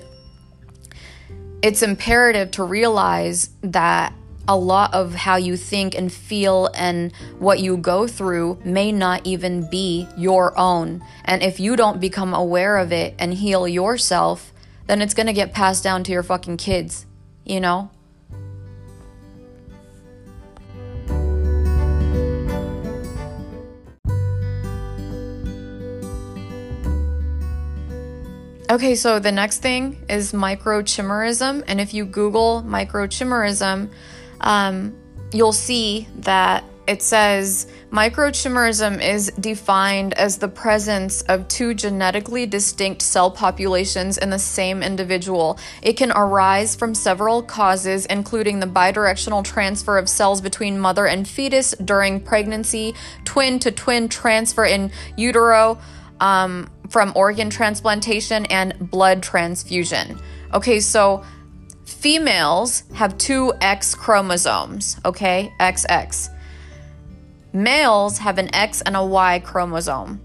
it's 1.62 1.82
imperative 1.82 2.50
to 2.52 2.64
realize 2.64 3.48
that 3.62 4.12
a 4.46 4.54
lot 4.54 4.92
of 4.92 5.14
how 5.14 5.36
you 5.36 5.56
think 5.56 5.94
and 5.94 6.12
feel 6.12 6.68
and 6.74 7.10
what 7.38 7.60
you 7.60 7.78
go 7.78 8.06
through 8.06 8.60
may 8.66 8.92
not 8.92 9.26
even 9.26 9.66
be 9.70 10.06
your 10.18 10.56
own. 10.58 11.02
And 11.24 11.42
if 11.42 11.58
you 11.58 11.74
don't 11.74 12.02
become 12.02 12.34
aware 12.34 12.76
of 12.76 12.92
it 12.92 13.14
and 13.18 13.32
heal 13.32 13.66
yourself, 13.66 14.52
then 14.88 15.00
it's 15.00 15.14
gonna 15.14 15.32
get 15.32 15.54
passed 15.54 15.82
down 15.82 16.04
to 16.04 16.12
your 16.12 16.22
fucking 16.22 16.58
kids, 16.58 17.06
you 17.46 17.60
know? 17.60 17.90
Okay, 28.76 28.94
so 28.94 29.18
the 29.18 29.32
next 29.32 29.62
thing 29.62 30.04
is 30.06 30.34
microchimerism. 30.34 31.64
And 31.66 31.80
if 31.80 31.94
you 31.94 32.04
Google 32.04 32.62
microchimerism, 32.62 33.88
um, 34.42 34.94
you'll 35.32 35.54
see 35.54 36.06
that 36.16 36.62
it 36.86 37.00
says 37.00 37.68
microchimerism 37.90 39.02
is 39.02 39.32
defined 39.40 40.12
as 40.12 40.36
the 40.36 40.48
presence 40.48 41.22
of 41.22 41.48
two 41.48 41.72
genetically 41.72 42.44
distinct 42.44 43.00
cell 43.00 43.30
populations 43.30 44.18
in 44.18 44.28
the 44.28 44.38
same 44.38 44.82
individual. 44.82 45.58
It 45.80 45.94
can 45.94 46.12
arise 46.12 46.76
from 46.76 46.94
several 46.94 47.42
causes, 47.42 48.04
including 48.04 48.60
the 48.60 48.66
bidirectional 48.66 49.42
transfer 49.42 49.96
of 49.96 50.06
cells 50.06 50.42
between 50.42 50.78
mother 50.78 51.06
and 51.06 51.26
fetus 51.26 51.74
during 51.82 52.20
pregnancy, 52.20 52.94
twin 53.24 53.58
to 53.60 53.70
twin 53.70 54.10
transfer 54.10 54.66
in 54.66 54.92
utero 55.16 55.78
um, 56.20 56.70
from 56.88 57.12
organ 57.14 57.50
transplantation 57.50 58.46
and 58.46 58.90
blood 58.90 59.22
transfusion. 59.22 60.20
Okay, 60.54 60.80
so 60.80 61.24
females 61.84 62.84
have 62.94 63.16
two 63.18 63.52
X 63.60 63.94
chromosomes, 63.94 64.98
okay, 65.04 65.52
XX. 65.60 66.28
Males 67.52 68.18
have 68.18 68.38
an 68.38 68.54
X 68.54 68.82
and 68.82 68.96
a 68.96 69.04
Y 69.04 69.40
chromosome. 69.40 70.20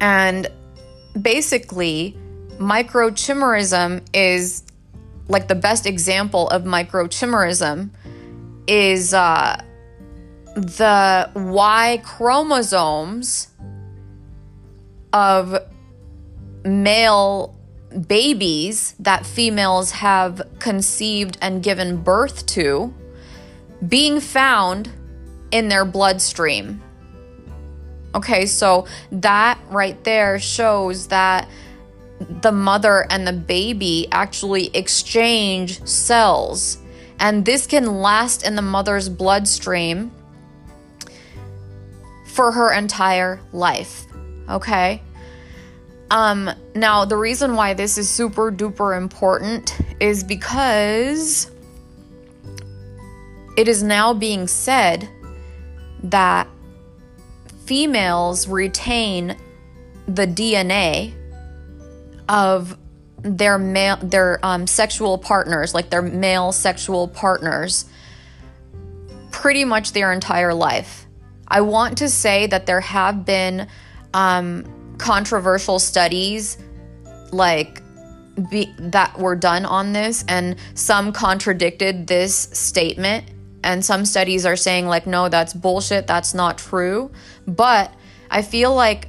And 0.00 0.46
basically, 1.20 2.16
microchimerism 2.58 4.02
is 4.14 4.62
like 5.28 5.48
the 5.48 5.54
best 5.54 5.86
example 5.86 6.48
of 6.48 6.62
microchimerism 6.62 7.90
is 8.66 9.14
uh, 9.14 9.60
the 10.54 11.30
Y 11.34 12.00
chromosomes 12.04 13.48
of 15.16 15.58
male 16.62 17.56
babies 18.06 18.94
that 18.98 19.24
females 19.24 19.92
have 19.92 20.42
conceived 20.58 21.38
and 21.40 21.62
given 21.62 22.02
birth 22.02 22.44
to 22.44 22.92
being 23.88 24.20
found 24.20 24.90
in 25.50 25.68
their 25.68 25.86
bloodstream. 25.86 26.82
Okay, 28.14 28.44
so 28.44 28.86
that 29.10 29.58
right 29.70 30.02
there 30.04 30.38
shows 30.38 31.08
that 31.08 31.48
the 32.42 32.52
mother 32.52 33.06
and 33.08 33.26
the 33.26 33.32
baby 33.32 34.08
actually 34.12 34.66
exchange 34.76 35.82
cells. 35.86 36.76
And 37.18 37.46
this 37.46 37.66
can 37.66 38.02
last 38.02 38.46
in 38.46 38.54
the 38.54 38.62
mother's 38.62 39.08
bloodstream 39.08 40.12
for 42.26 42.52
her 42.52 42.70
entire 42.74 43.40
life. 43.54 44.04
Okay? 44.50 45.02
Um, 46.10 46.50
now, 46.74 47.04
the 47.04 47.16
reason 47.16 47.56
why 47.56 47.74
this 47.74 47.98
is 47.98 48.08
super 48.08 48.52
duper 48.52 48.96
important 48.96 49.76
is 49.98 50.22
because 50.22 51.50
it 53.56 53.66
is 53.68 53.82
now 53.82 54.14
being 54.14 54.46
said 54.46 55.08
that 56.04 56.46
females 57.64 58.46
retain 58.46 59.36
the 60.06 60.26
DNA 60.26 61.12
of 62.28 62.78
their 63.22 63.58
male 63.58 63.96
their 63.96 64.38
um, 64.44 64.66
sexual 64.66 65.18
partners, 65.18 65.74
like 65.74 65.90
their 65.90 66.02
male 66.02 66.52
sexual 66.52 67.08
partners, 67.08 67.86
pretty 69.32 69.64
much 69.64 69.92
their 69.92 70.12
entire 70.12 70.54
life. 70.54 71.06
I 71.48 71.62
want 71.62 71.98
to 71.98 72.08
say 72.08 72.46
that 72.46 72.66
there 72.66 72.80
have 72.80 73.24
been 73.24 73.66
um, 74.14 74.85
controversial 74.98 75.78
studies 75.78 76.58
like 77.32 77.82
be, 78.50 78.74
that 78.78 79.18
were 79.18 79.36
done 79.36 79.64
on 79.64 79.92
this, 79.92 80.24
and 80.28 80.56
some 80.74 81.12
contradicted 81.12 82.06
this 82.06 82.34
statement. 82.34 83.24
And 83.64 83.84
some 83.84 84.04
studies 84.04 84.46
are 84.46 84.56
saying, 84.56 84.86
like, 84.86 85.06
no, 85.06 85.28
that's 85.28 85.52
bullshit, 85.52 86.06
that's 86.06 86.34
not 86.34 86.58
true. 86.58 87.10
But 87.48 87.92
I 88.30 88.42
feel 88.42 88.72
like 88.74 89.08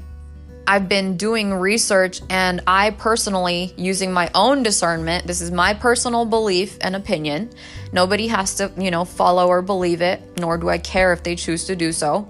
I've 0.65 0.89
been 0.89 1.15
doing 1.15 1.53
research 1.53 2.21
and 2.29 2.61
I 2.65 2.89
personally, 2.89 3.73
using 3.77 4.11
my 4.11 4.31
own 4.33 4.63
discernment, 4.63 5.27
this 5.27 5.41
is 5.41 5.51
my 5.51 5.73
personal 5.73 6.25
belief 6.25 6.77
and 6.81 6.95
opinion. 6.95 7.51
Nobody 7.93 8.27
has 8.27 8.55
to, 8.55 8.71
you 8.77 8.89
know, 8.89 9.05
follow 9.05 9.47
or 9.47 9.61
believe 9.61 10.01
it, 10.01 10.39
nor 10.39 10.57
do 10.57 10.69
I 10.69 10.77
care 10.77 11.13
if 11.13 11.23
they 11.23 11.35
choose 11.35 11.65
to 11.65 11.75
do 11.75 11.91
so. 11.91 12.27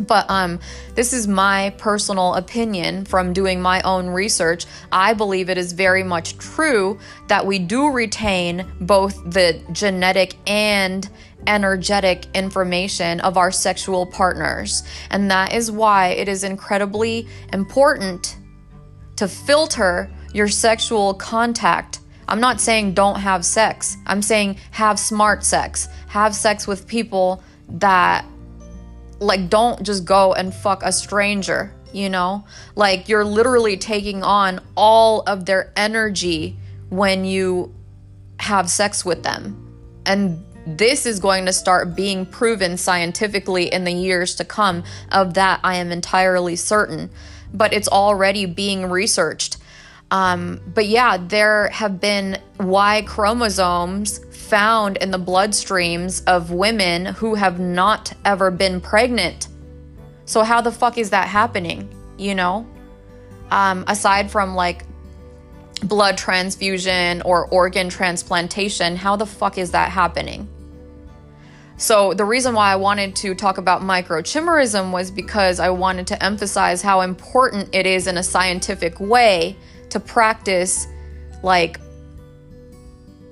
But 0.00 0.28
um, 0.30 0.60
this 0.94 1.12
is 1.12 1.26
my 1.26 1.74
personal 1.78 2.34
opinion 2.34 3.04
from 3.04 3.32
doing 3.32 3.60
my 3.60 3.80
own 3.82 4.08
research. 4.08 4.66
I 4.92 5.14
believe 5.14 5.50
it 5.50 5.58
is 5.58 5.72
very 5.72 6.02
much 6.02 6.38
true 6.38 6.98
that 7.28 7.44
we 7.44 7.58
do 7.58 7.90
retain 7.90 8.66
both 8.80 9.16
the 9.30 9.60
genetic 9.72 10.36
and 10.46 11.08
energetic 11.46 12.26
information 12.34 13.20
of 13.20 13.36
our 13.36 13.50
sexual 13.50 14.06
partners. 14.06 14.82
And 15.10 15.30
that 15.30 15.54
is 15.54 15.70
why 15.70 16.08
it 16.08 16.28
is 16.28 16.44
incredibly 16.44 17.26
important 17.52 18.36
to 19.16 19.28
filter 19.28 20.10
your 20.32 20.48
sexual 20.48 21.14
contact. 21.14 22.00
I'm 22.28 22.40
not 22.40 22.60
saying 22.60 22.92
don't 22.92 23.18
have 23.18 23.44
sex, 23.44 23.96
I'm 24.06 24.20
saying 24.20 24.58
have 24.72 24.98
smart 24.98 25.44
sex, 25.44 25.88
have 26.08 26.34
sex 26.34 26.66
with 26.66 26.86
people 26.86 27.42
that 27.68 28.24
like 29.20 29.48
don't 29.48 29.82
just 29.82 30.04
go 30.04 30.34
and 30.34 30.54
fuck 30.54 30.82
a 30.82 30.92
stranger 30.92 31.72
you 31.92 32.08
know? 32.08 32.44
Like 32.74 33.08
you're 33.08 33.24
literally 33.24 33.76
taking 33.76 34.22
on 34.22 34.60
all 34.76 35.22
of 35.22 35.46
their 35.46 35.72
energy 35.76 36.56
when 36.90 37.24
you 37.24 37.74
have 38.40 38.70
sex 38.70 39.04
with 39.04 39.22
them. 39.22 39.64
And 40.06 40.44
this 40.66 41.06
is 41.06 41.18
going 41.18 41.46
to 41.46 41.52
start 41.52 41.96
being 41.96 42.26
proven 42.26 42.76
scientifically 42.76 43.72
in 43.72 43.84
the 43.84 43.92
years 43.92 44.34
to 44.34 44.44
come 44.44 44.84
of 45.10 45.32
that 45.34 45.60
i 45.64 45.76
am 45.76 45.90
entirely 45.90 46.56
certain. 46.56 47.10
But 47.52 47.72
it's 47.72 47.88
already 47.88 48.46
being 48.46 48.90
researched. 48.90 49.56
Um, 50.10 50.60
but 50.66 50.86
yeah 50.86 51.18
there 51.18 51.68
have 51.68 52.00
been 52.00 52.38
y 52.58 53.02
chromosomes 53.06 54.20
found 54.48 54.96
in 54.98 55.10
the 55.10 55.18
bloodstreams 55.18 56.22
of 56.26 56.50
women 56.50 57.06
who 57.06 57.34
have 57.34 57.60
not 57.60 58.12
ever 58.24 58.50
been 58.50 58.80
pregnant. 58.80 59.48
So, 60.24 60.42
how 60.42 60.60
the 60.60 60.72
fuck 60.72 60.98
is 60.98 61.10
that 61.10 61.28
happening? 61.28 61.88
You 62.16 62.34
know? 62.34 62.66
Um, 63.50 63.84
aside 63.86 64.30
from 64.30 64.54
like 64.54 64.84
blood 65.82 66.18
transfusion 66.18 67.22
or 67.22 67.46
organ 67.46 67.88
transplantation, 67.88 68.96
how 68.96 69.16
the 69.16 69.26
fuck 69.26 69.58
is 69.58 69.72
that 69.72 69.90
happening? 69.90 70.48
So, 71.76 72.12
the 72.12 72.24
reason 72.24 72.54
why 72.54 72.72
I 72.72 72.76
wanted 72.76 73.14
to 73.16 73.34
talk 73.34 73.58
about 73.58 73.82
microchimerism 73.82 74.90
was 74.92 75.10
because 75.10 75.60
I 75.60 75.70
wanted 75.70 76.06
to 76.08 76.22
emphasize 76.22 76.82
how 76.82 77.02
important 77.02 77.74
it 77.74 77.86
is 77.86 78.06
in 78.06 78.16
a 78.16 78.22
scientific 78.22 78.98
way 78.98 79.56
to 79.90 80.00
practice 80.00 80.86
like 81.42 81.78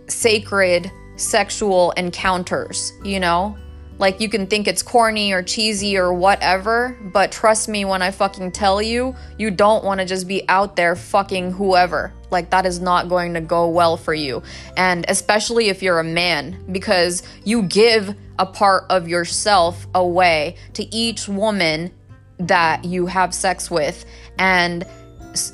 sacred 0.08 0.90
sexual 1.16 1.92
encounters, 1.92 2.92
you 3.04 3.20
know? 3.20 3.56
Like 3.98 4.20
you 4.20 4.28
can 4.28 4.46
think 4.46 4.68
it's 4.68 4.82
corny 4.82 5.32
or 5.32 5.42
cheesy 5.42 5.96
or 5.96 6.12
whatever, 6.12 6.98
but 7.12 7.32
trust 7.32 7.66
me 7.68 7.86
when 7.86 8.02
I 8.02 8.10
fucking 8.10 8.52
tell 8.52 8.82
you, 8.82 9.16
you 9.38 9.50
don't 9.50 9.84
want 9.84 10.00
to 10.00 10.06
just 10.06 10.28
be 10.28 10.46
out 10.48 10.76
there 10.76 10.94
fucking 10.94 11.52
whoever. 11.52 12.12
Like 12.30 12.50
that 12.50 12.66
is 12.66 12.78
not 12.78 13.08
going 13.08 13.32
to 13.34 13.40
go 13.40 13.68
well 13.68 13.96
for 13.96 14.12
you. 14.12 14.42
And 14.76 15.06
especially 15.08 15.68
if 15.68 15.82
you're 15.82 15.98
a 15.98 16.04
man, 16.04 16.62
because 16.70 17.22
you 17.44 17.62
give 17.62 18.14
a 18.38 18.44
part 18.44 18.84
of 18.90 19.08
yourself 19.08 19.86
away 19.94 20.56
to 20.74 20.94
each 20.94 21.26
woman 21.26 21.90
that 22.38 22.84
you 22.84 23.06
have 23.06 23.32
sex 23.32 23.70
with. 23.70 24.04
And 24.38 24.84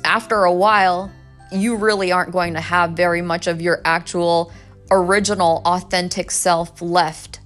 after 0.03 0.43
a 0.43 0.53
while, 0.53 1.09
you 1.49 1.77
really 1.77 2.11
aren't 2.11 2.31
going 2.31 2.55
to 2.55 2.61
have 2.61 2.91
very 2.91 3.21
much 3.21 3.47
of 3.47 3.61
your 3.61 3.81
actual 3.85 4.51
original, 4.93 5.61
authentic 5.65 6.29
self 6.31 6.81
left 6.81 7.39